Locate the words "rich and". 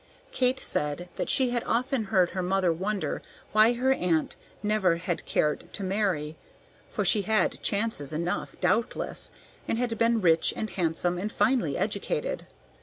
10.19-10.71